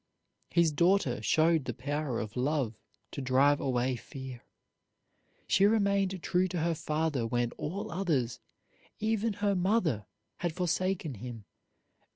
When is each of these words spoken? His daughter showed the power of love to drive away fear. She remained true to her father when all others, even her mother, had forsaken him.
His 0.49 0.71
daughter 0.71 1.21
showed 1.21 1.65
the 1.65 1.75
power 1.75 2.19
of 2.19 2.35
love 2.35 2.73
to 3.11 3.21
drive 3.21 3.61
away 3.61 3.95
fear. 3.95 4.41
She 5.45 5.67
remained 5.67 6.23
true 6.23 6.47
to 6.47 6.61
her 6.61 6.73
father 6.73 7.27
when 7.27 7.51
all 7.51 7.91
others, 7.91 8.39
even 8.99 9.33
her 9.33 9.53
mother, 9.53 10.07
had 10.37 10.53
forsaken 10.53 11.13
him. 11.13 11.45